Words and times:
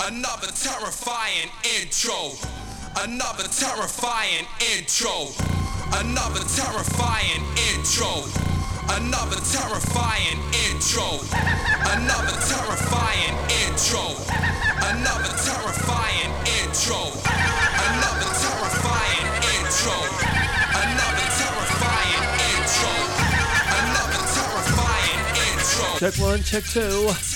Another 0.00 0.48
terrifying 0.48 1.48
intro. 1.80 2.32
Another 2.98 3.44
terrifying 3.48 4.44
intro. 4.76 5.30
Another 5.94 6.42
terrifying 6.50 7.42
intro. 7.70 8.26
Another 8.90 9.38
terrifying 9.38 10.38
intro. 10.66 11.22
Another 11.94 12.36
terrifying 12.42 13.34
intro. 13.64 14.18
Another 14.90 15.32
terrifying 15.46 16.30
intro. 16.58 17.14
Another 17.86 18.28
terrifying 18.34 19.22
intro. 19.54 19.94
Another 20.74 21.28
terrifying 21.38 22.22
intro. 22.50 22.92
Another 23.78 24.22
terrifying 24.34 25.22
intro. 25.54 25.98
Check 25.98 26.14
one, 26.18 26.42
check 26.42 26.64
two. 26.64 27.33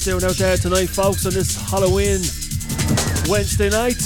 You 0.00 0.18
doing 0.18 0.24
out 0.24 0.36
there 0.36 0.56
tonight, 0.56 0.88
folks, 0.88 1.26
on 1.26 1.34
this 1.34 1.56
Halloween 1.56 2.20
Wednesday 3.28 3.68
night? 3.68 4.00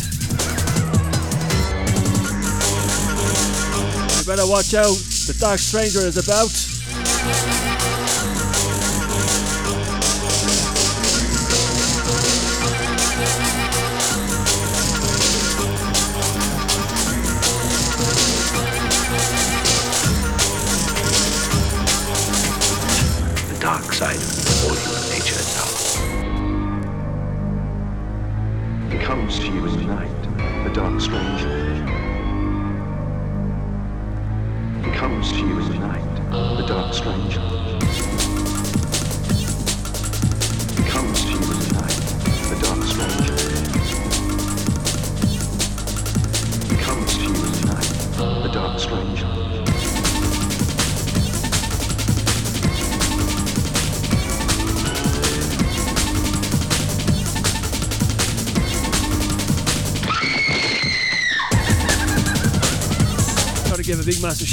You 4.19 4.25
better 4.27 4.49
watch 4.49 4.75
out. 4.75 4.97
The 5.27 5.37
Dark 5.39 5.61
Stranger 5.61 6.01
is 6.01 6.17
about. 6.17 6.64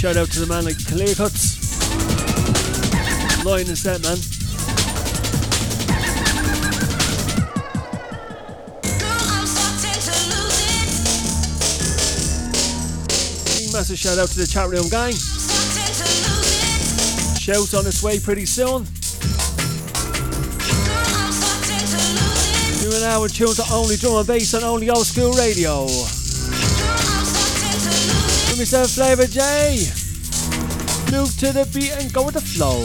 Shout 0.01 0.17
out 0.17 0.31
to 0.31 0.39
the 0.39 0.47
man 0.47 0.65
like 0.65 0.83
Clear 0.87 1.13
Cuts. 1.13 1.61
Lion 3.45 3.67
and 3.67 3.77
set, 3.77 4.01
man. 4.01 4.17
Massive 13.71 13.99
shout 13.99 14.17
out 14.17 14.29
to 14.29 14.39
the 14.39 14.47
chat 14.49 14.67
room 14.69 14.89
gang. 14.89 15.13
Shouts 17.37 17.75
on 17.75 17.85
its 17.85 18.01
way 18.01 18.19
pretty 18.19 18.47
soon. 18.47 18.85
Doing 22.81 23.03
an 23.03 23.07
hour 23.07 23.29
tune 23.29 23.53
to 23.53 23.63
only 23.71 23.97
drum 23.97 24.15
and 24.15 24.25
bass 24.25 24.55
on 24.55 24.63
only 24.63 24.89
old 24.89 25.05
school 25.05 25.33
radio. 25.33 25.85
Me 28.61 28.67
flavor, 28.67 29.25
J. 29.25 29.87
Move 31.11 31.35
to 31.39 31.51
the 31.51 31.67
beat 31.73 31.93
and 31.93 32.13
go 32.13 32.23
with 32.23 32.35
the 32.35 32.41
flow. 32.41 32.77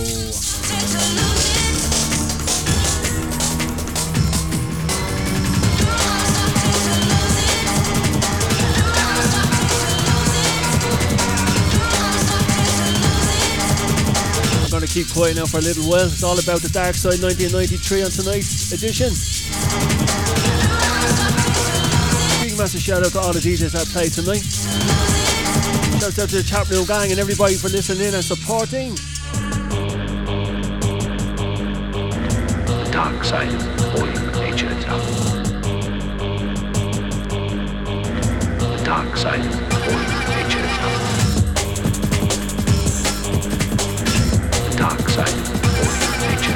Keep 14.86 15.12
quiet 15.12 15.36
now 15.36 15.44
for 15.44 15.58
a 15.58 15.60
little 15.60 15.84
while. 15.90 16.06
It's 16.06 16.22
all 16.22 16.38
about 16.38 16.62
the 16.62 16.70
Dark 16.70 16.94
Side 16.94 17.20
1993 17.20 18.02
on 18.02 18.10
tonight's 18.10 18.72
edition. 18.72 19.12
Big 22.40 22.56
massive 22.56 22.80
shout 22.80 23.04
out 23.04 23.12
to 23.12 23.20
all 23.20 23.34
the 23.34 23.40
DJs 23.40 23.72
that 23.72 23.86
played 23.88 24.12
tonight. 24.12 25.05
Shout 26.06 26.18
out 26.20 26.28
to 26.28 26.36
the 26.36 26.42
chat 26.44 26.68
gang 26.86 27.10
and 27.10 27.18
everybody 27.18 27.56
for 27.56 27.68
listening 27.68 28.14
and 28.14 28.22
supporting. 28.22 28.94
The 32.64 32.88
dark 32.92 33.24
side 33.24 33.52
of 33.52 33.96
all 33.96 34.06
nature 34.40 34.68
dark 38.84 39.16
side 39.16 39.44
of 39.46 39.72
all 39.82 39.98
nature 40.30 40.68
dark 44.76 45.08
side 45.08 45.28
of 45.28 45.50
all 45.76 45.94
nature 46.30 46.55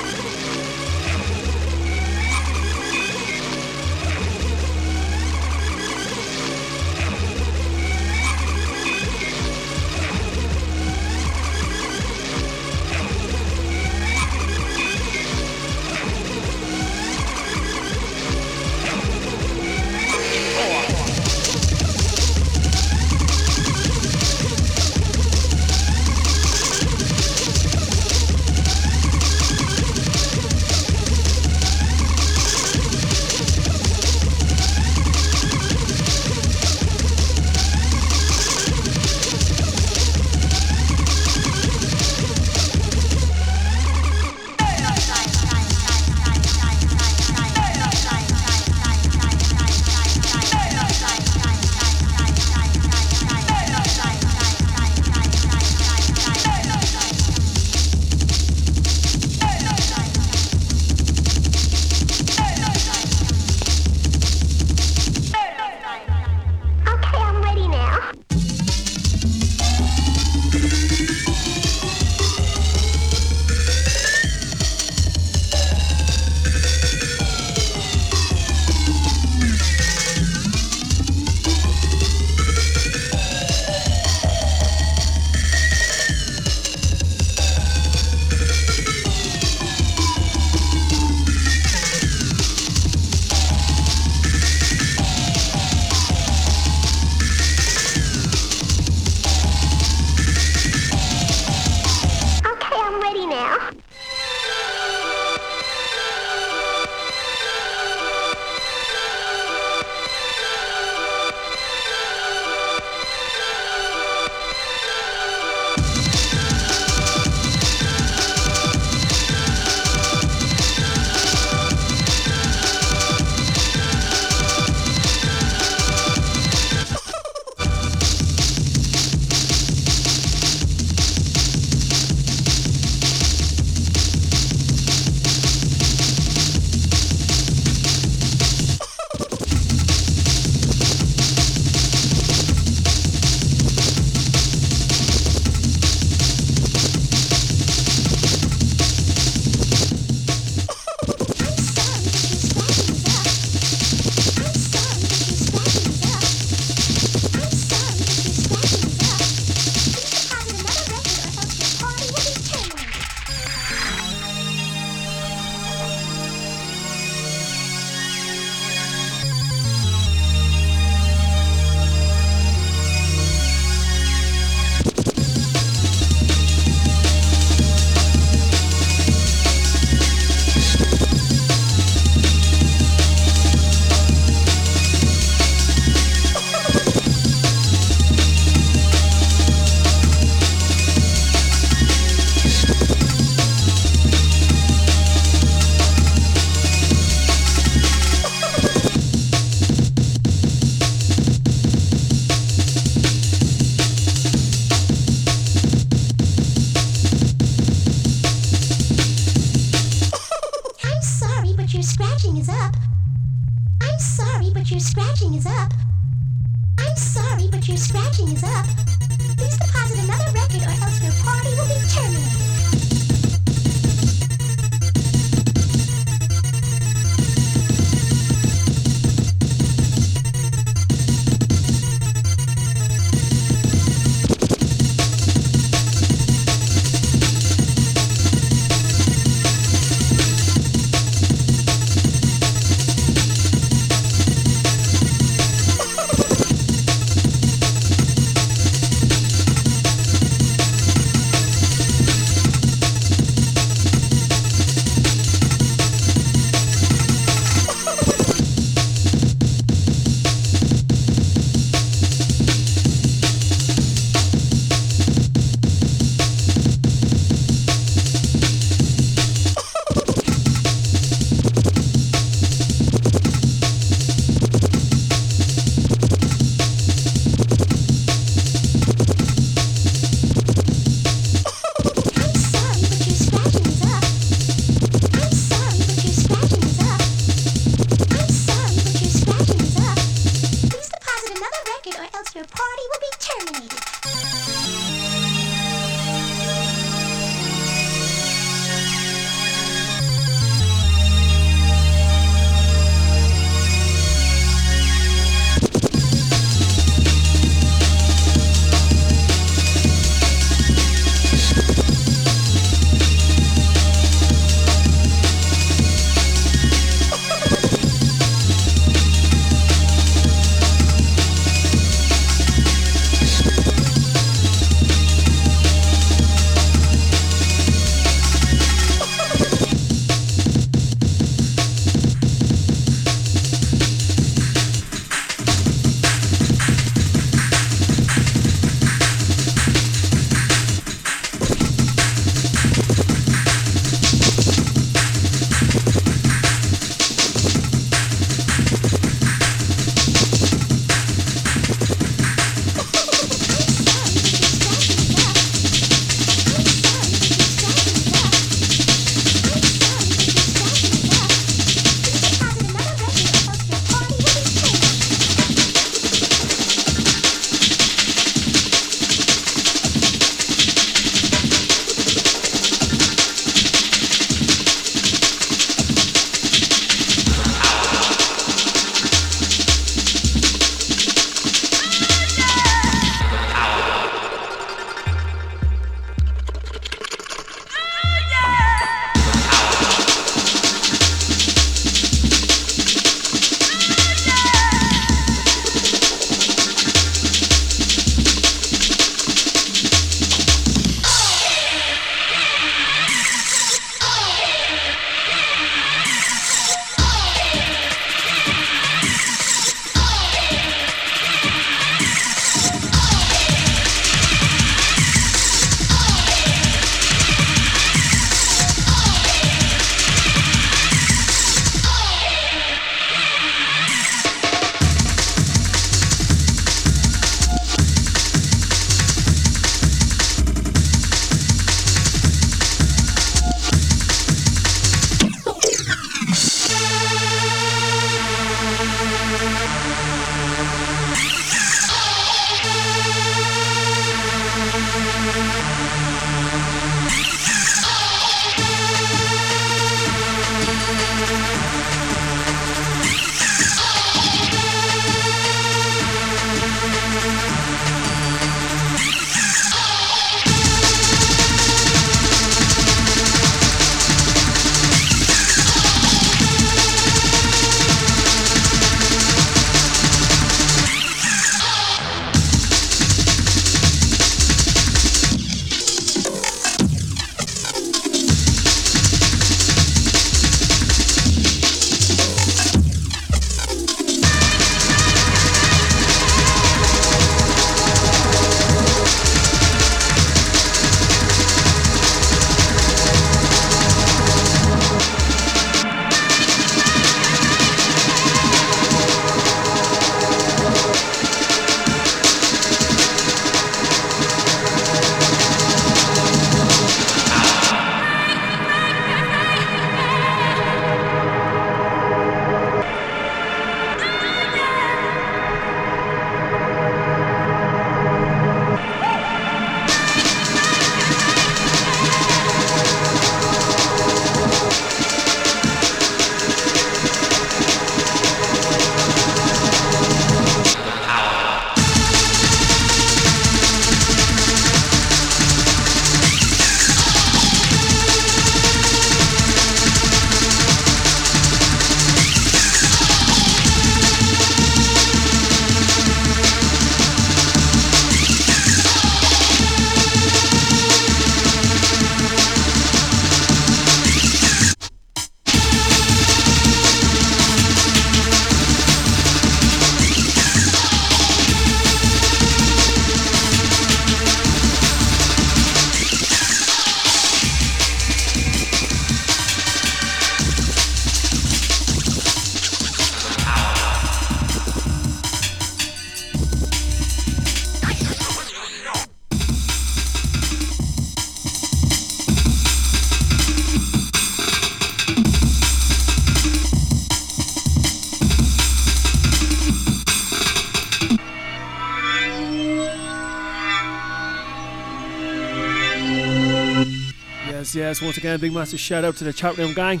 Once 598.02 598.16
again, 598.16 598.40
big 598.40 598.52
massive 598.52 598.80
shout 598.80 599.04
out 599.04 599.14
to 599.14 599.24
the 599.24 599.32
chat 599.32 599.58
room 599.58 599.74
gang. 599.74 600.00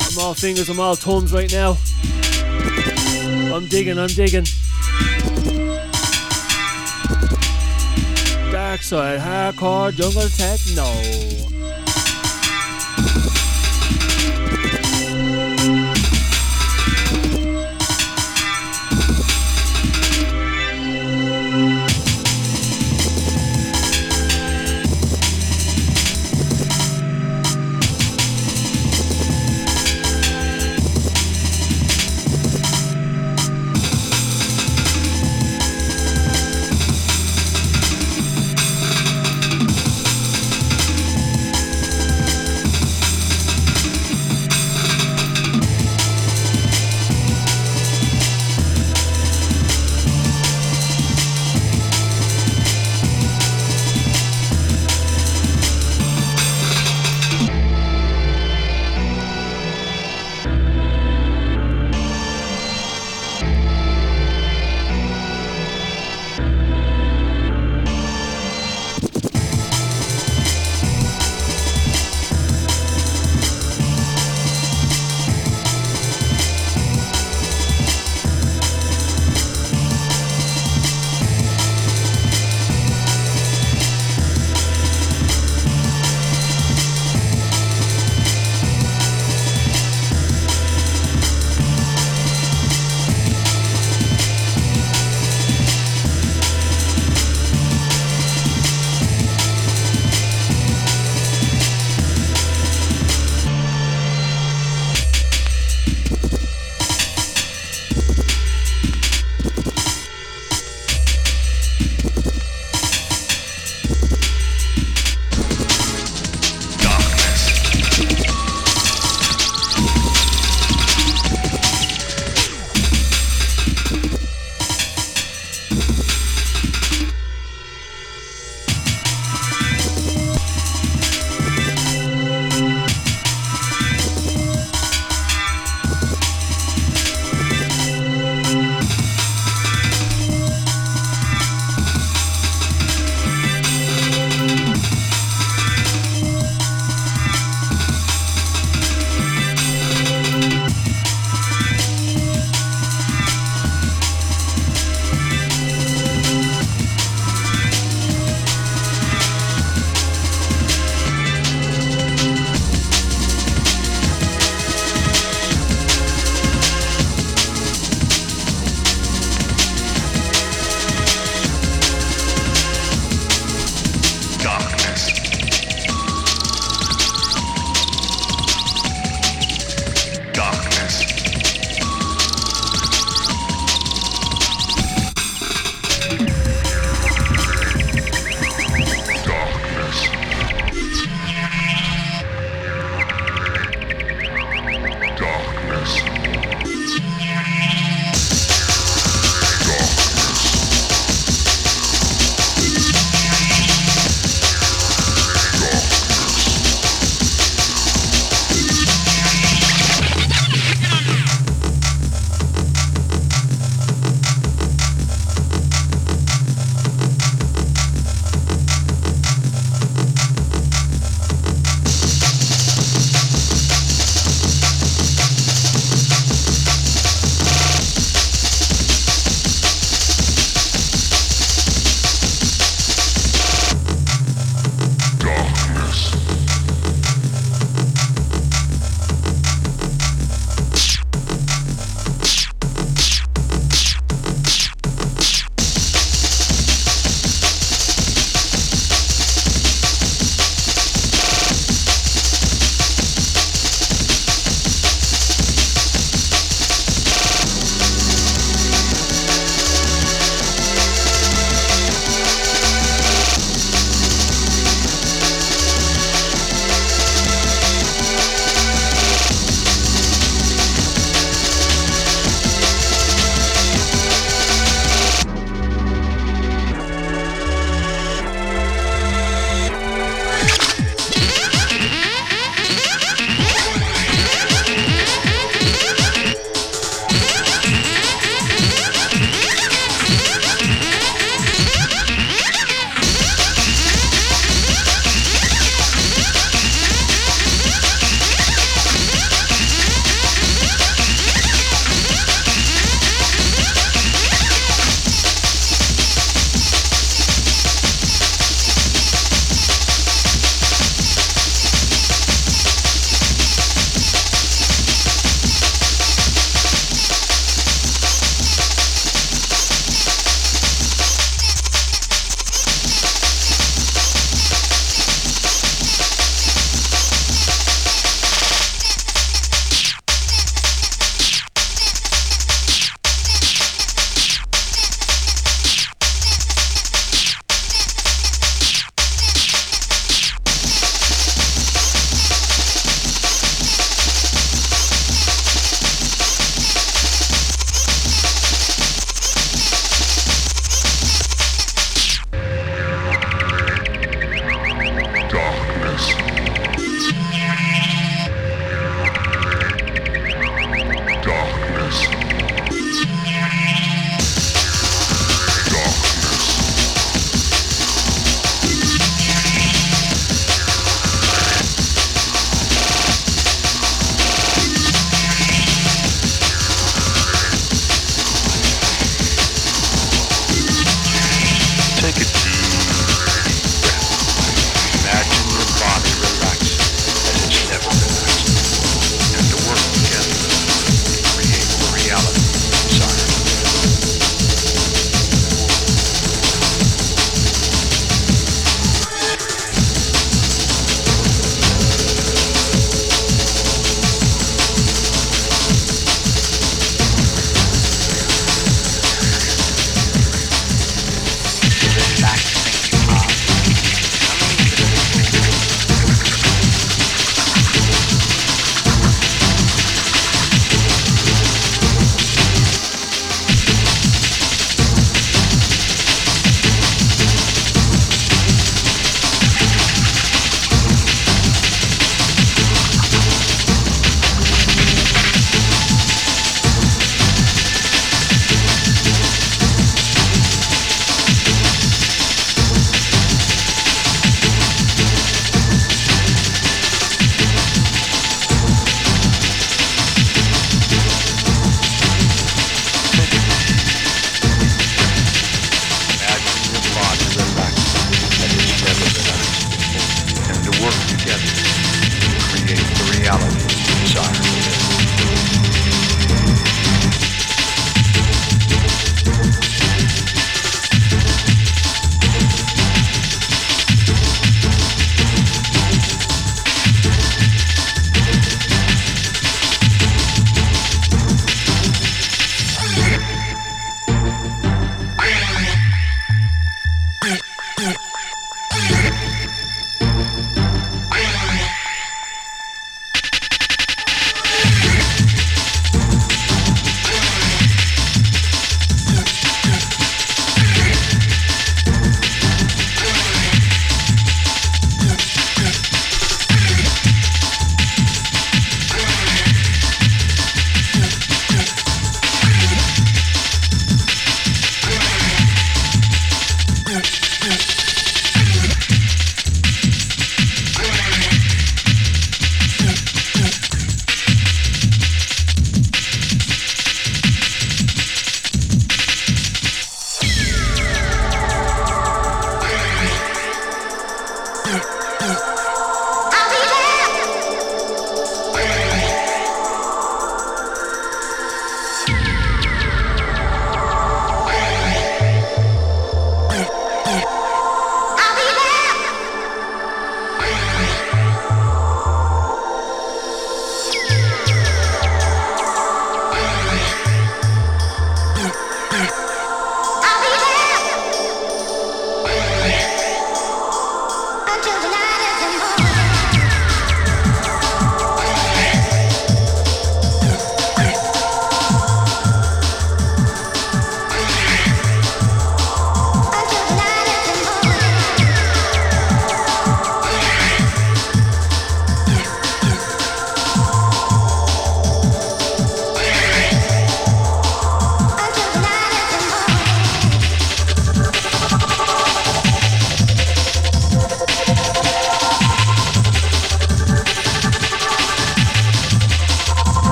I'm 0.00 0.18
all 0.18 0.34
fingers, 0.34 0.68
I'm 0.68 0.78
all 0.78 0.94
thumbs 0.94 1.32
right 1.32 1.50
now. 1.52 1.76
I'm 3.52 3.66
digging, 3.66 3.98
I'm 3.98 4.08
digging. 4.08 4.44
Dark 8.52 8.82
side, 8.82 9.18
hardcore, 9.18 9.92
jungle 9.92 10.28
techno. 10.28 11.59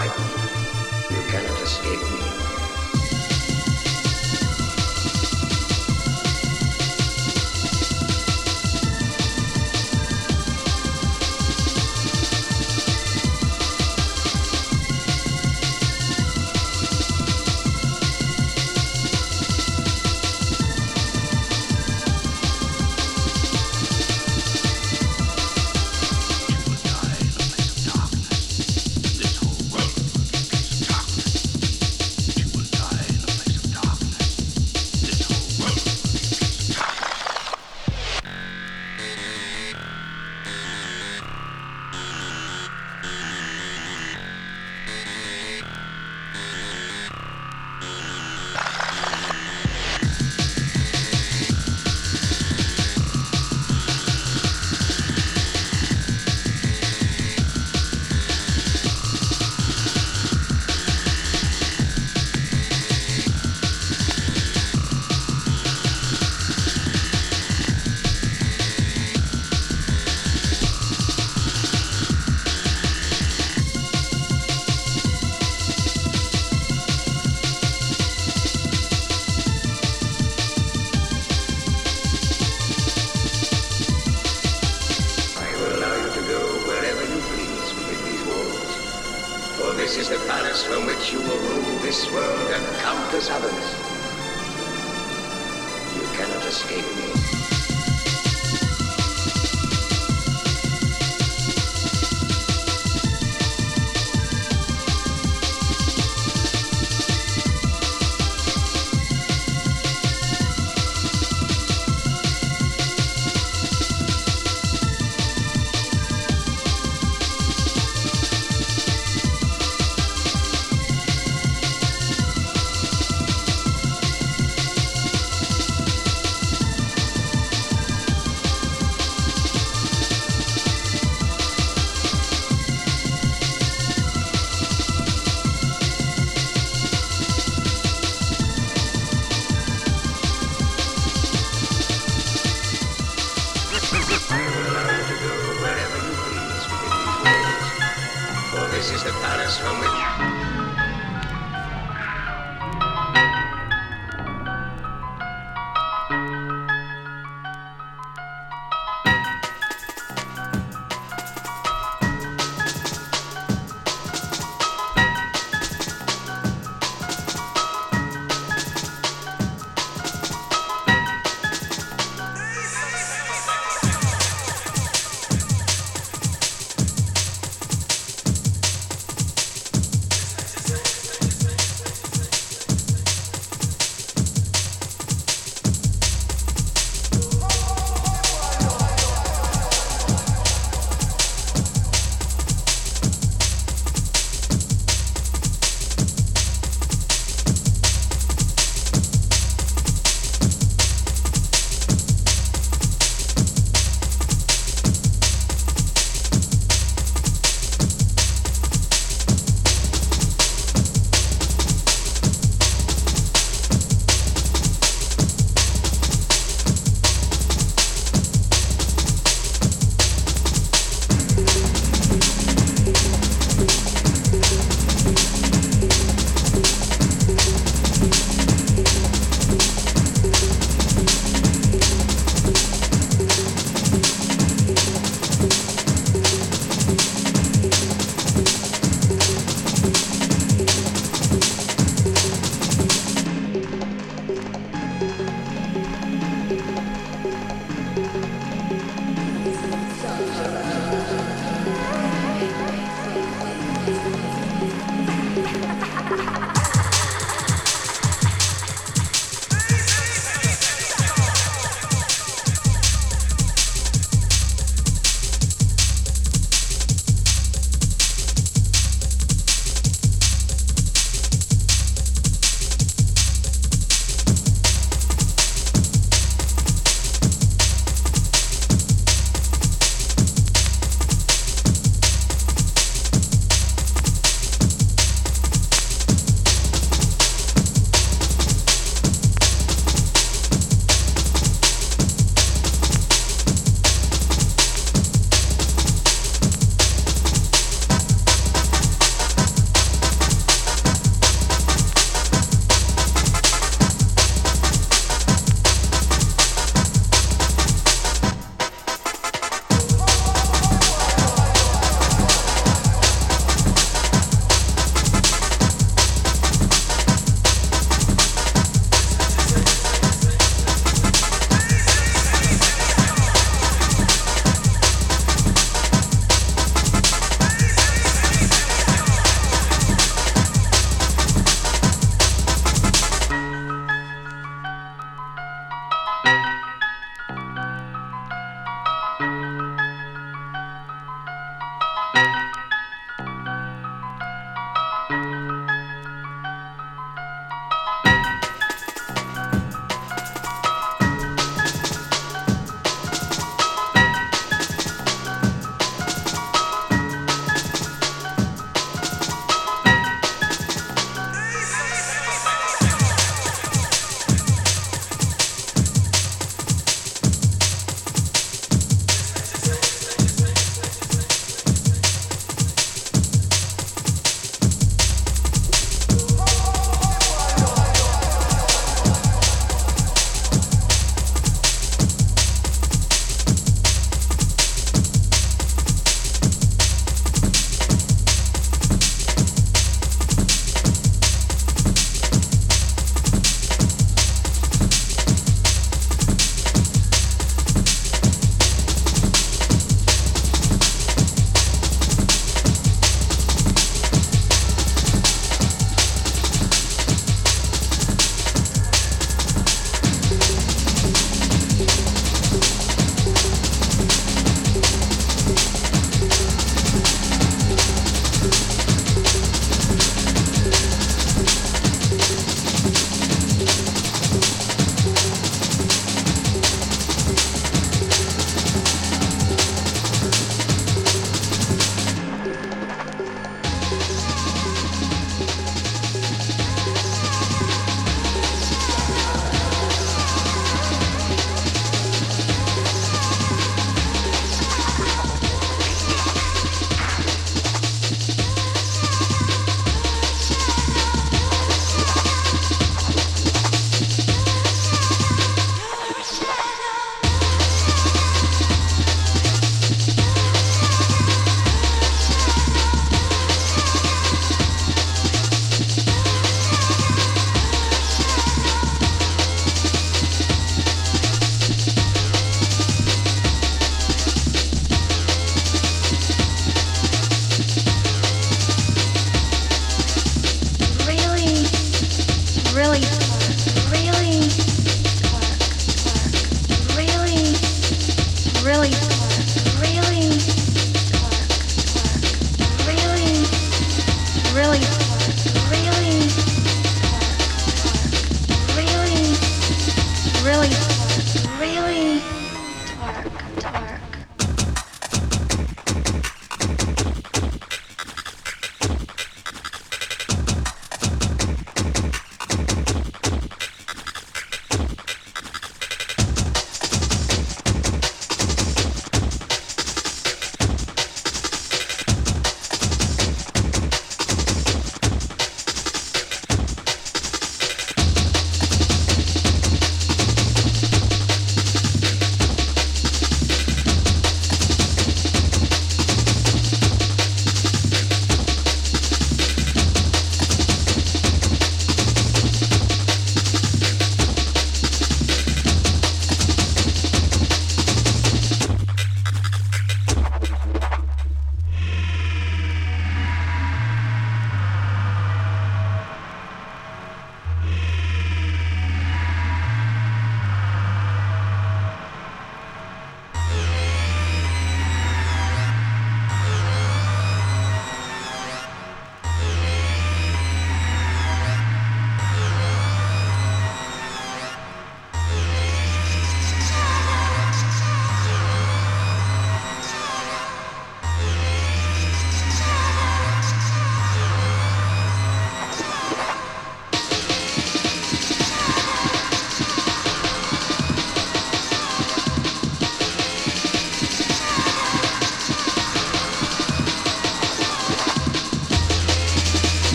You 0.00 1.22
cannot 1.28 1.60
escape 1.60 2.00
me. 2.00 2.47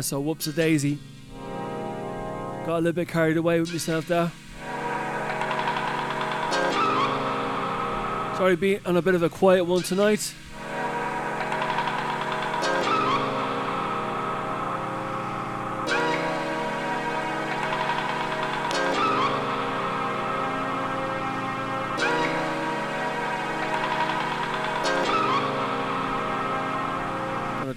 Yeah, 0.00 0.04
so 0.04 0.18
whoops 0.18 0.46
a 0.46 0.52
daisy. 0.54 0.98
Got 2.64 2.68
a 2.68 2.80
little 2.80 2.94
bit 2.94 3.06
carried 3.08 3.36
away 3.36 3.60
with 3.60 3.70
myself 3.70 4.08
there. 4.08 4.32
Sorry, 8.38 8.56
being 8.56 8.80
on 8.86 8.96
a 8.96 9.02
bit 9.02 9.14
of 9.14 9.22
a 9.22 9.28
quiet 9.28 9.66
one 9.66 9.82
tonight. 9.82 10.32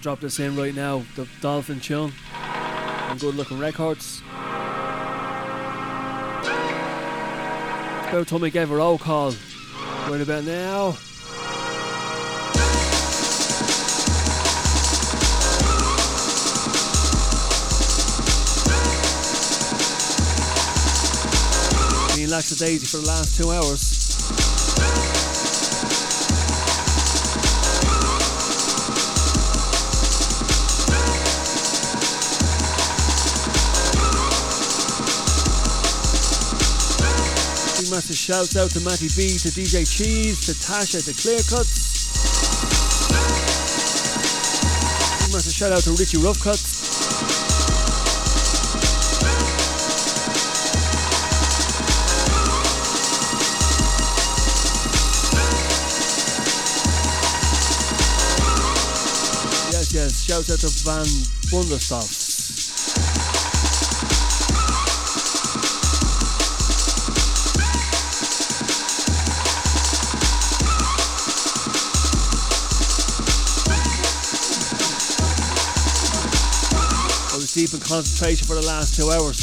Drop 0.04 0.20
this 0.20 0.38
in 0.38 0.58
right 0.58 0.76
now. 0.76 1.02
The 1.16 1.26
Dolphin 1.40 1.80
tune 1.80 2.12
on 2.36 3.18
Good 3.20 3.36
Looking 3.36 3.58
Records. 3.58 4.22
About 8.10 8.28
time 8.28 8.42
we 8.42 8.52
gave 8.52 8.70
a 8.70 8.76
roll 8.76 8.98
call. 8.98 9.34
Right 10.10 10.20
about 10.20 10.44
now. 10.44 10.98
Being 22.14 22.30
lackadaisy 22.30 22.88
for 22.88 22.98
the 22.98 23.08
last 23.08 23.38
two 23.38 23.52
hours. 23.52 24.03
Massive 38.14 38.36
shouts 38.36 38.56
out 38.58 38.70
to 38.70 38.80
Matty 38.82 39.08
B, 39.18 39.38
to 39.40 39.50
DJ 39.50 39.90
Cheese, 39.90 40.46
to 40.46 40.52
Tasha, 40.52 41.04
to 41.04 41.14
Clear 41.20 41.40
Cuts. 41.50 42.10
Big 45.20 45.34
massive 45.34 45.54
shout 45.54 45.72
out 45.72 45.82
to 45.82 45.92
Richie 45.92 46.18
Rough 46.18 46.40
Cuts. 46.40 46.84
Yes, 59.72 59.94
yes, 59.94 60.24
shout 60.24 60.50
out 60.52 60.60
to 60.60 60.70
Van 60.84 61.06
Wonderstuff. 61.50 62.23
Concentration 77.84 78.48
for 78.48 78.56
the 78.56 78.66
last 78.66 78.96
two 78.96 79.12
hours. 79.12 79.38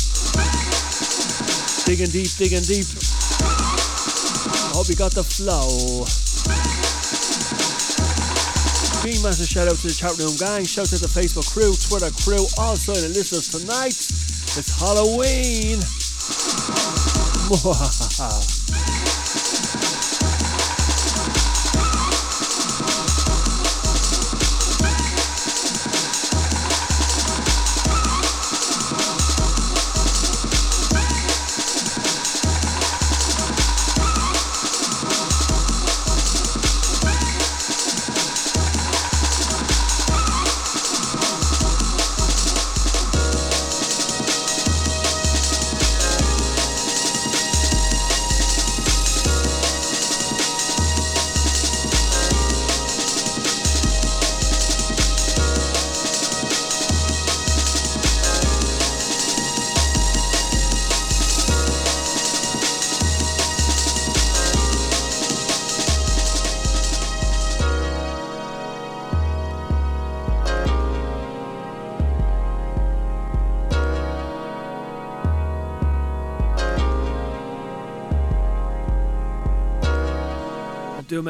Digging 1.85 2.11
deep, 2.11 2.31
digging 2.37 2.63
deep. 2.63 2.87
I 4.65 4.73
hope 4.75 4.89
you 4.89 4.97
got 4.97 5.13
the 5.13 5.25
flow. 5.25 6.05
Big 9.03 9.23
massive 9.23 9.49
shout 9.49 9.69
out 9.69 9.77
to 9.77 9.89
the 9.89 9.95
chat 9.95 10.17
room 10.19 10.37
gang. 10.37 10.65
Shout 10.65 10.93
out 10.93 10.99
to 10.99 10.99
the 10.99 11.09
Facebook 11.09 11.49
crew, 11.53 11.75
Twitter 11.75 12.11
crew, 12.23 12.47
all 12.59 12.77
silent 12.77 13.15
listeners 13.15 13.49
tonight. 13.49 13.97
It's 14.57 14.79
Halloween. 14.79 15.81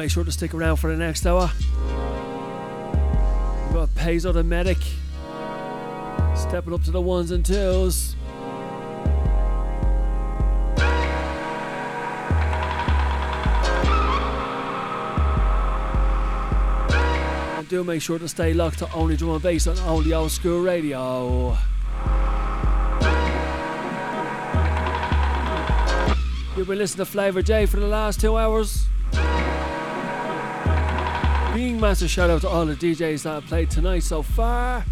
make 0.01 0.09
sure 0.09 0.23
to 0.23 0.31
stick 0.31 0.55
around 0.55 0.77
for 0.77 0.89
the 0.89 0.97
next 0.97 1.27
hour. 1.27 1.51
We've 3.65 3.73
got 3.75 3.93
the 3.93 4.43
Medic 4.43 4.79
stepping 6.35 6.73
up 6.73 6.81
to 6.85 6.91
the 6.91 6.99
ones 6.99 7.29
and 7.29 7.45
twos. 7.45 8.15
And 17.57 17.69
do 17.69 17.83
make 17.83 18.01
sure 18.01 18.17
to 18.17 18.27
stay 18.27 18.55
locked 18.55 18.79
to 18.79 18.91
only 18.93 19.15
drum 19.15 19.35
and 19.35 19.43
bass 19.43 19.67
on 19.67 19.77
only 19.81 20.13
Old 20.13 20.31
Skool 20.31 20.65
radio. 20.65 21.55
You've 26.57 26.67
been 26.67 26.79
listening 26.79 27.05
to 27.05 27.11
Flavor 27.11 27.43
J 27.43 27.67
for 27.67 27.79
the 27.79 27.85
last 27.85 28.19
two 28.19 28.35
hours. 28.35 28.80
Being 31.61 31.79
massive 31.79 32.09
shout 32.09 32.31
out 32.31 32.41
to 32.41 32.49
all 32.49 32.65
the 32.65 32.73
DJs 32.73 33.21
that 33.21 33.33
have 33.33 33.45
played 33.45 33.69
tonight 33.69 34.01
so 34.01 34.23
far. 34.23 34.83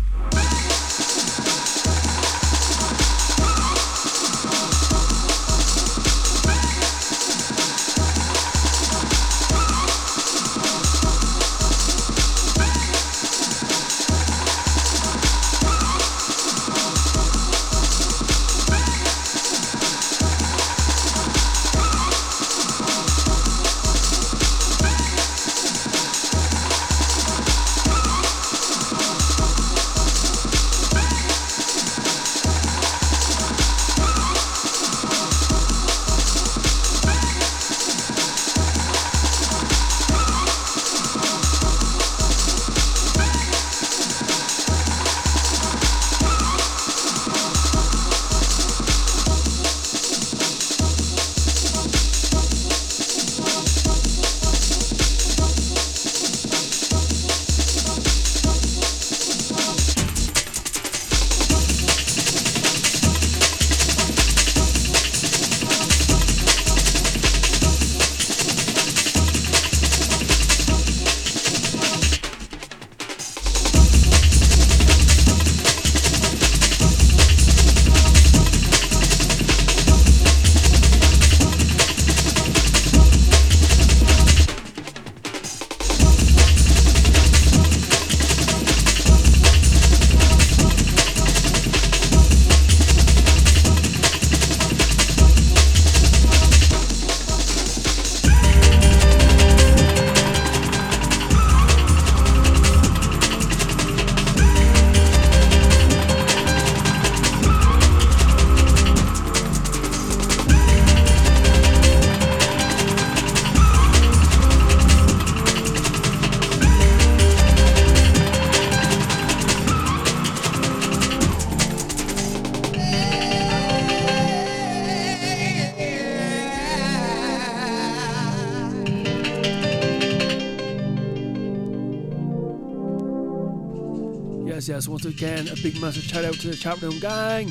Yes, 134.60 134.68
yes, 134.68 134.88
once 134.90 135.06
again, 135.06 135.48
a 135.48 135.56
big 135.56 135.80
massive 135.80 136.03
shout 136.03 136.26
out 136.26 136.34
to 136.34 136.49
the 136.49 136.53
chat 136.53 136.81
room 136.81 136.99
gang. 136.99 137.45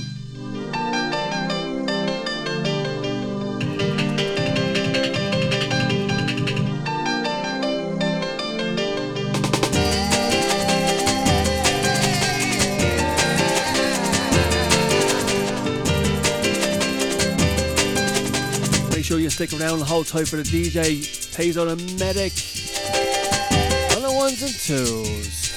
Make 18.91 19.07
sure 19.07 19.19
you 19.19 19.31
stick 19.31 19.59
around 19.59 19.79
the 19.79 19.87
whole 19.87 20.05
time 20.05 20.27
for 20.27 20.37
the 20.37 20.43
DJ 20.43 20.99
Taser 21.33 21.65
the 21.65 21.77
Medic 21.99 22.35
on 23.97 24.03
the 24.03 24.13
ones 24.13 24.43
and 24.43 24.53
twos. 24.53 25.48